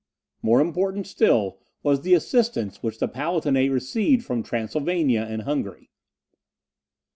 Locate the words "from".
4.25-4.41